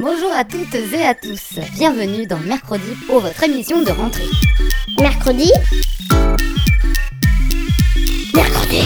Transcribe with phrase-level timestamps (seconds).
[0.00, 4.30] Bonjour à toutes et à tous, bienvenue dans Mercredi pour votre émission de rentrée.
[4.98, 5.52] Mercredi
[8.34, 8.80] Mercredi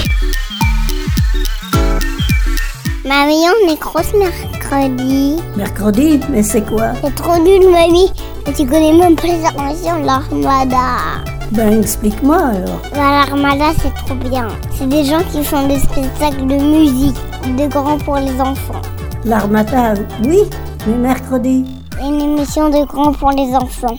[3.04, 5.36] Mamie, on est grosse mercredi.
[5.56, 6.94] Mercredi Mais c'est quoi?
[7.00, 8.10] C'est trop nul, mamie.
[8.56, 11.22] Tu connais même pas les de l'armada.
[11.52, 12.82] Ben explique-moi alors.
[12.92, 14.48] Bah, L'armada, c'est trop bien.
[14.76, 17.16] C'est des gens qui font des spectacles de musique,
[17.56, 18.82] de grands pour les enfants.
[19.24, 19.94] L'armada,
[20.24, 20.40] oui,
[20.86, 21.64] mais mercredi.
[22.00, 23.98] Une émission de grands pour les enfants.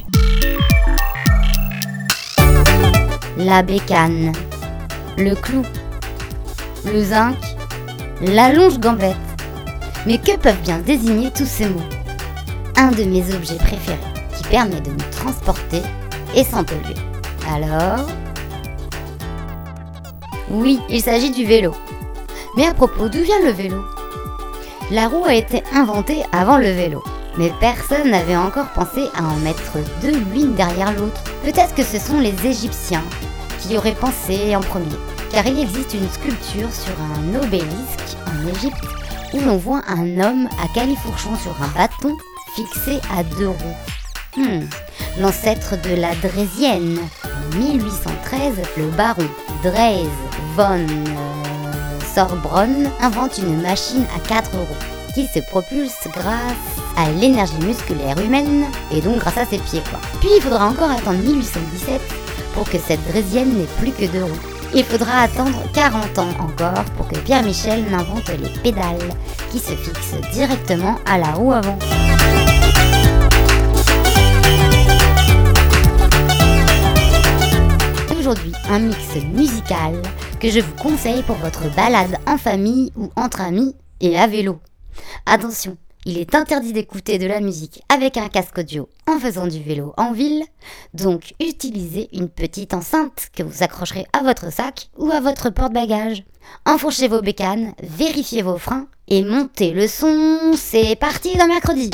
[3.38, 4.32] La bécane,
[5.18, 5.64] le clou,
[6.86, 7.36] le zinc,
[8.22, 9.16] la longe gambette.
[10.06, 11.82] Mais que peuvent bien désigner tous ces mots?
[12.78, 13.98] Un de mes objets préférés
[14.38, 15.82] qui permet de nous transporter
[16.36, 16.96] et sans polluer.
[17.52, 18.06] Alors
[20.50, 21.72] Oui, il s'agit du vélo.
[22.56, 23.84] Mais à propos, d'où vient le vélo?
[24.92, 27.04] La roue a été inventée avant le vélo.
[27.38, 31.22] Mais personne n'avait encore pensé à en mettre deux l'une derrière l'autre.
[31.44, 33.04] Peut-être que ce sont les Égyptiens
[33.60, 34.96] qui auraient pensé en premier.
[35.32, 38.86] Car il existe une sculpture sur un obélisque en Égypte
[39.34, 42.16] où l'on voit un homme à califourchon sur un bâton
[42.56, 44.38] fixé à deux roues.
[44.38, 44.66] Hmm,
[45.20, 47.00] L'ancêtre de la Drésienne.
[47.24, 49.28] En 1813, le baron
[49.64, 50.08] Drees
[50.56, 51.45] von euh,
[52.16, 56.56] Sorbronne invente une machine à quatre roues qui se propulse grâce
[56.96, 59.82] à l'énergie musculaire humaine et donc grâce à ses pieds.
[60.22, 62.02] Puis il faudra encore attendre 1817
[62.54, 64.40] pour que cette Drésienne n'ait plus que deux roues.
[64.74, 69.10] Il faudra attendre 40 ans encore pour que Pierre Michel n'invente les pédales
[69.52, 71.78] qui se fixent directement à la roue avant.
[78.18, 80.02] Aujourd'hui, un mix musical
[80.46, 84.60] que je vous conseille pour votre balade en famille ou entre amis et à vélo.
[85.26, 89.60] Attention, il est interdit d'écouter de la musique avec un casque audio en faisant du
[89.64, 90.44] vélo en ville,
[90.94, 96.24] donc utilisez une petite enceinte que vous accrocherez à votre sac ou à votre porte-bagages.
[96.68, 100.54] Enfoncez vos bécanes, vérifiez vos freins et montez le son.
[100.56, 101.90] C'est parti dans mercredi.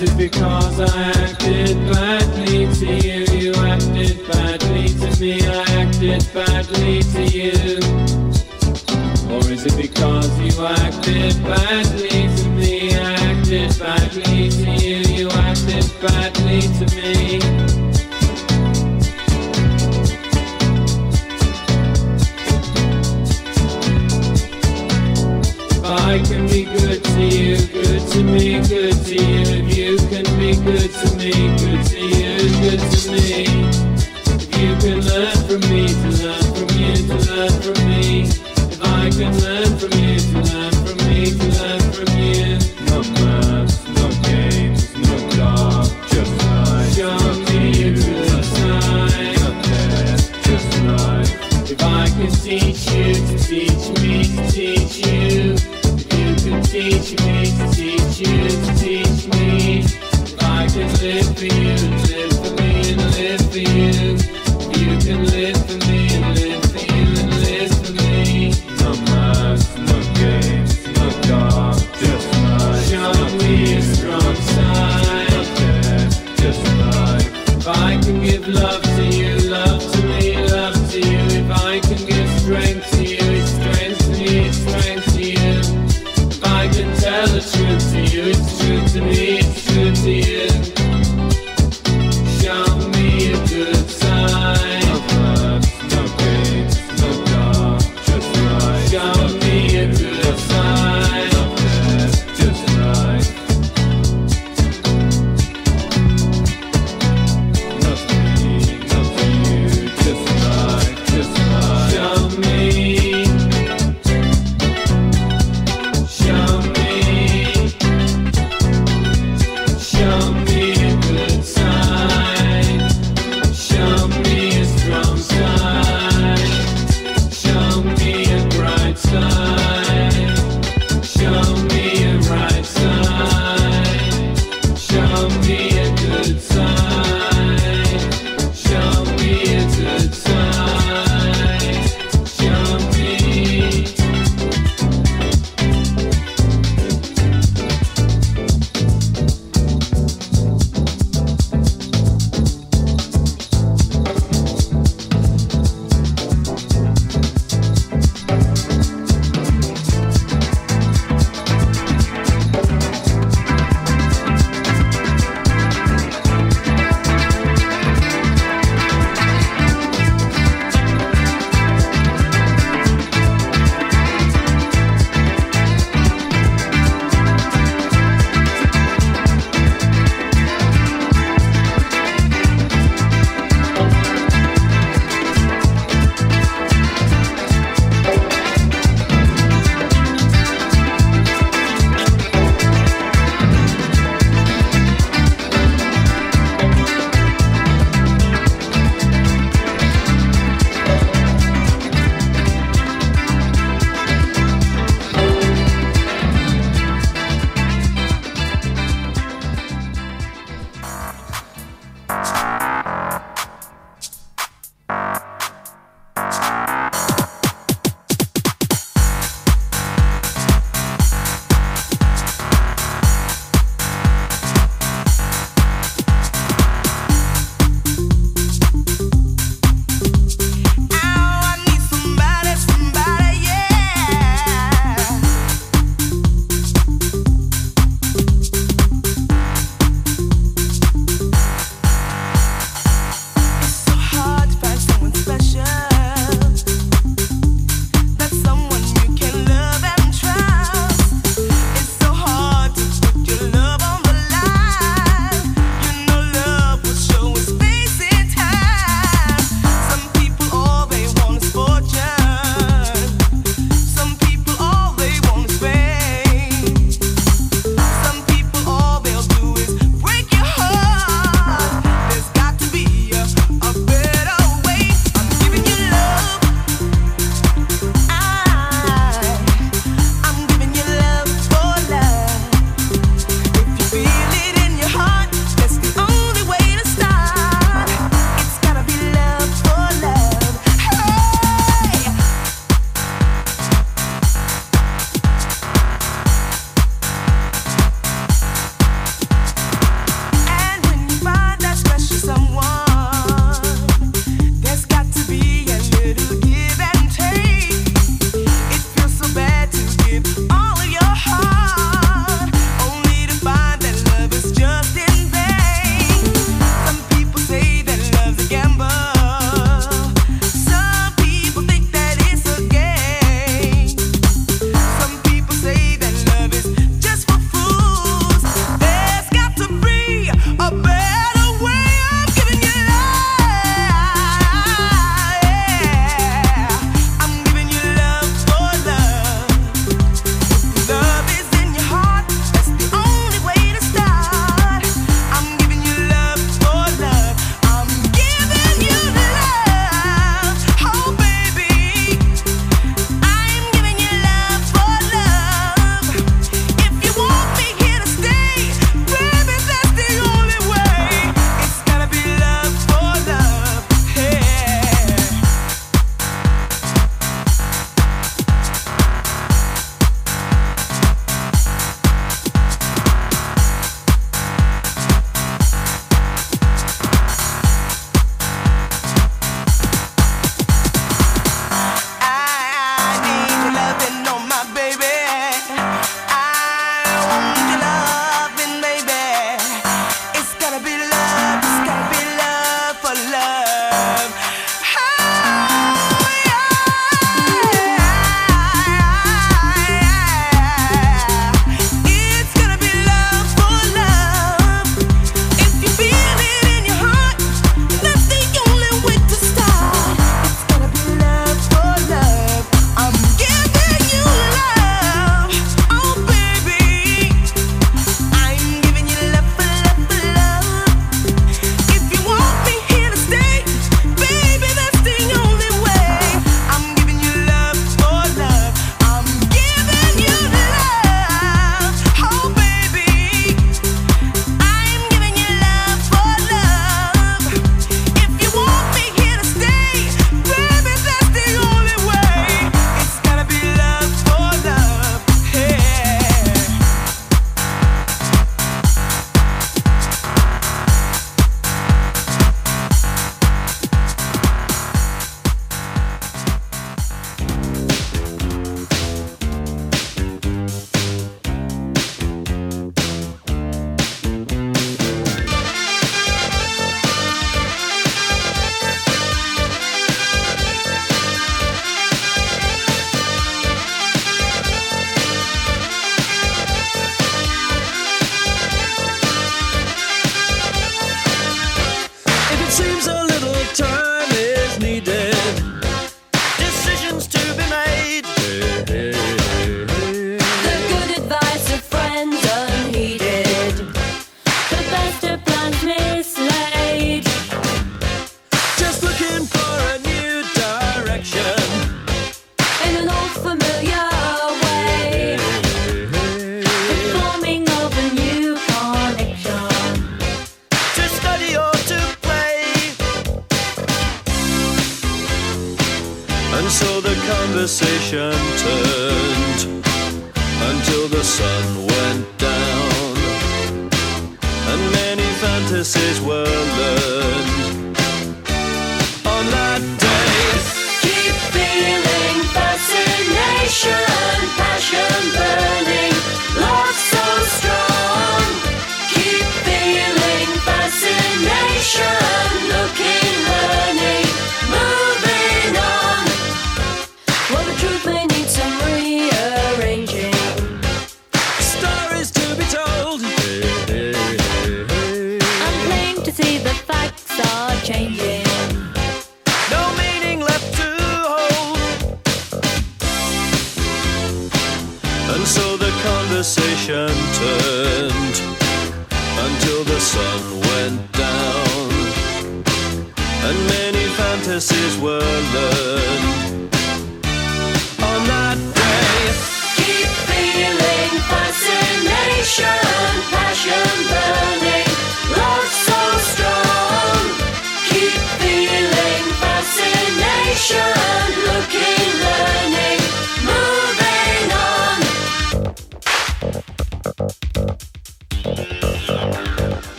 [0.00, 3.24] Is it because I acted badly to you?
[3.36, 7.78] You acted badly to me, I acted badly to you.
[9.28, 12.94] Or is it because you acted badly to me?
[12.96, 17.40] I acted badly to you, you acted badly to me.
[25.84, 29.57] I can be good to you, good to me, good to you.
[29.98, 33.46] You can be good to me, good to you, good to me.
[34.30, 38.22] If you can learn from me, to learn from you, to learn from me.
[38.22, 42.58] If I can learn from you, to learn from me, to learn from you.
[42.86, 46.94] No maths, no games, no job, just life.
[46.94, 47.18] Show
[47.50, 49.34] me a good time.
[49.42, 51.70] Not death, just life.
[51.70, 55.56] If I can teach you to teach me to teach you.
[55.90, 58.47] If you can teach me to teach you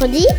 [0.00, 0.37] Mercredi.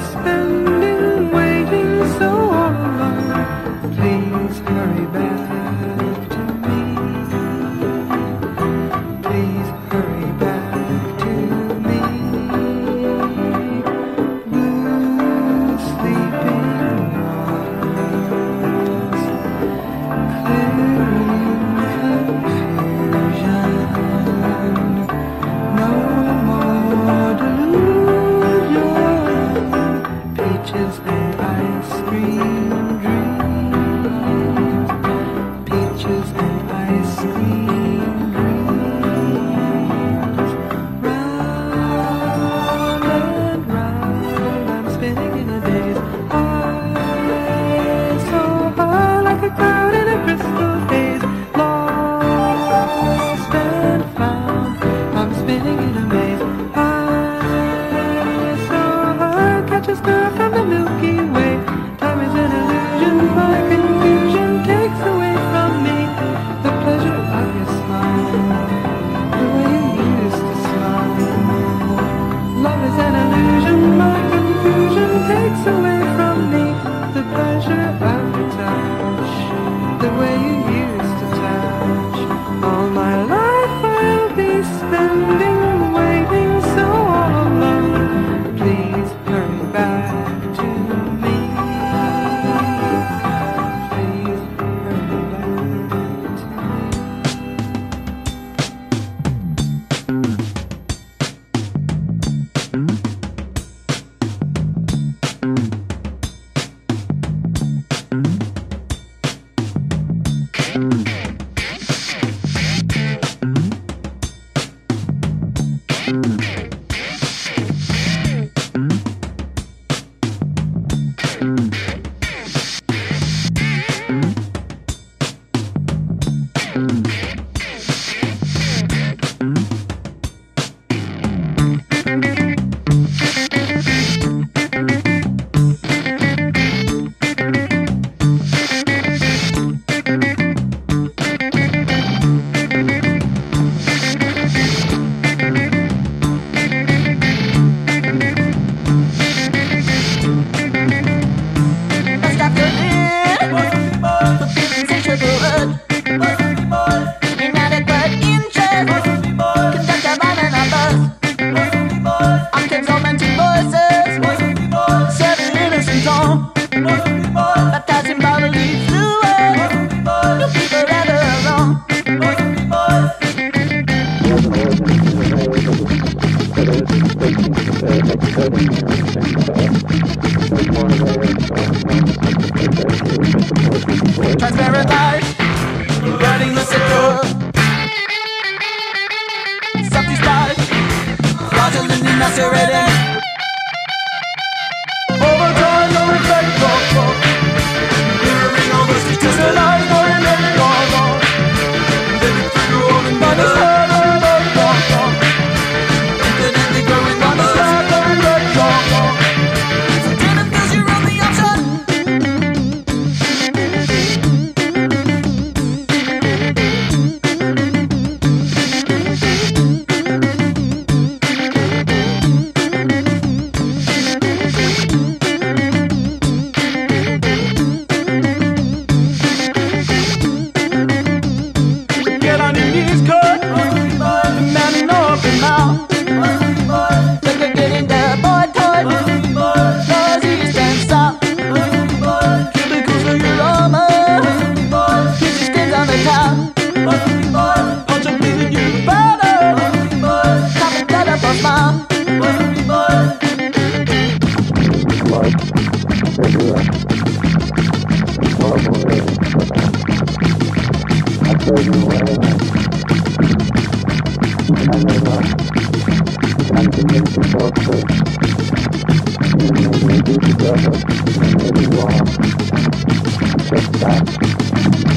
[0.00, 0.69] spend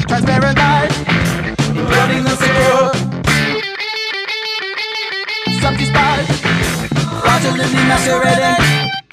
[0.06, 0.90] Transparent light.
[1.74, 2.92] Burning the secure.
[5.60, 6.28] Subtle spies.
[7.20, 9.03] Fraudulently masquerading.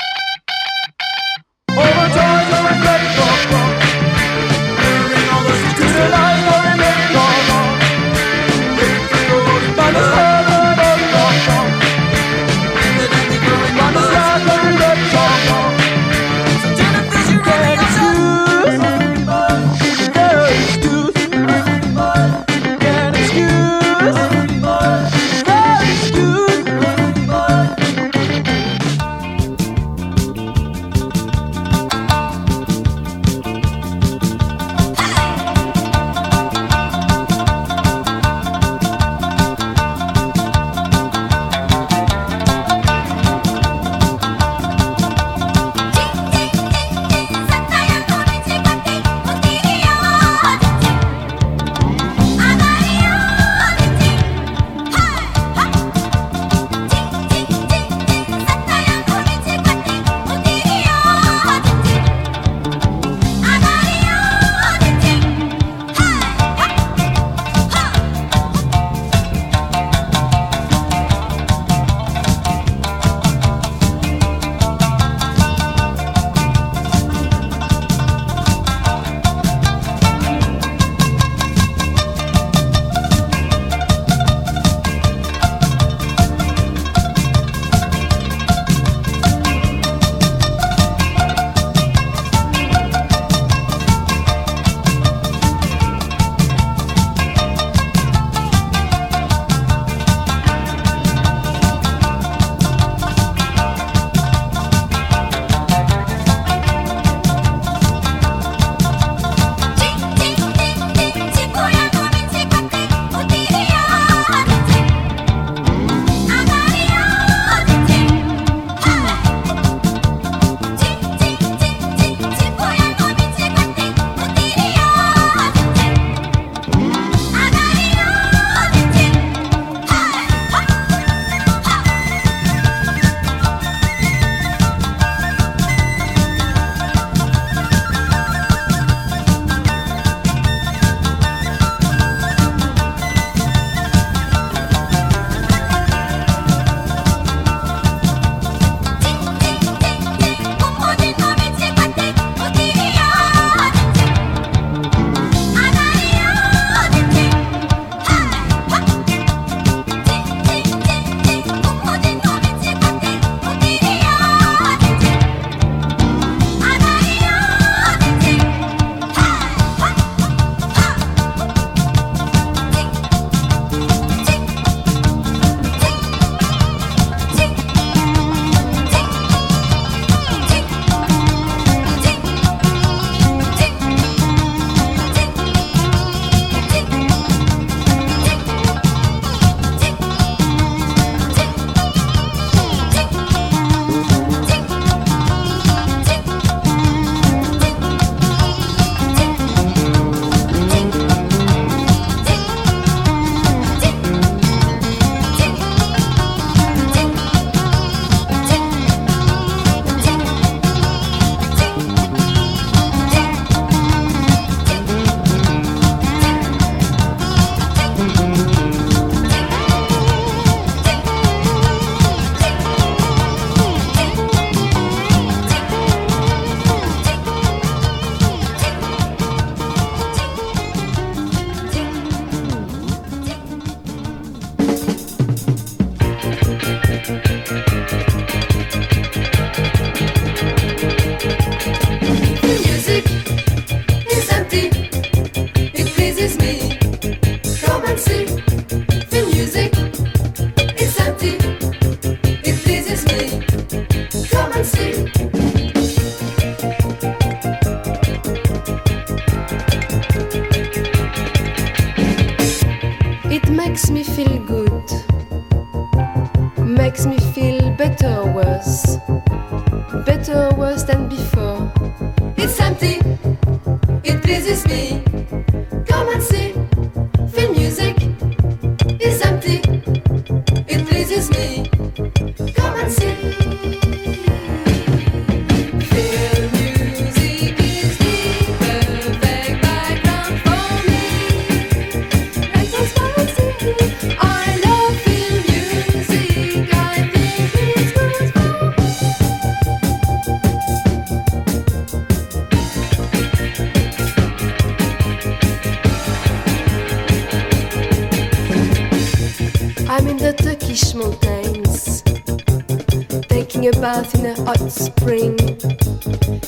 [313.82, 315.40] in a hot spring.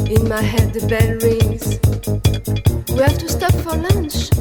[0.08, 1.80] In my head, the bell rings.
[2.90, 4.33] We have to stop for lunch.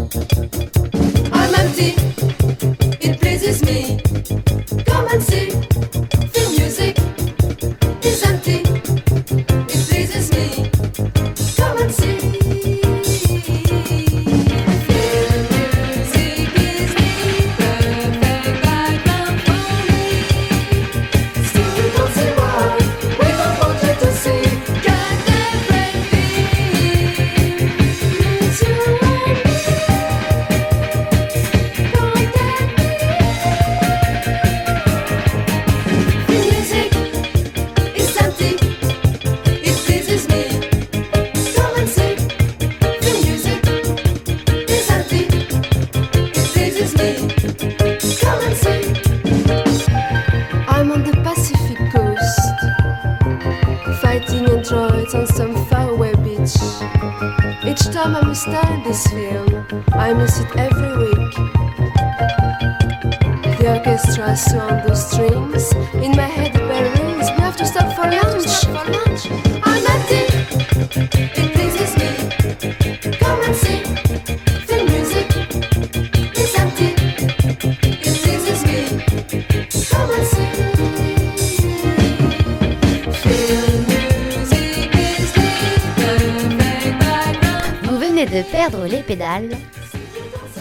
[88.33, 89.51] de perdre les pédales,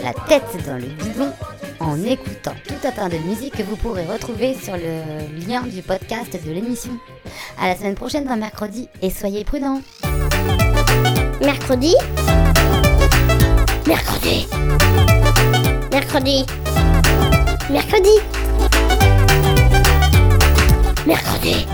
[0.04, 1.32] la tête dans le bidon,
[1.80, 5.82] en écoutant tout un tas de musique que vous pourrez retrouver sur le lien du
[5.82, 6.92] podcast de l'émission.
[7.58, 9.82] À la semaine prochaine dans mercredi et soyez prudents.
[11.40, 11.96] Mercredi?
[13.88, 14.48] Mercredi.
[15.92, 16.46] Mercredi.
[17.70, 18.20] Mercredi.
[21.06, 21.66] Mercredi.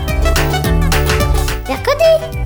[1.68, 2.37] Mercredi.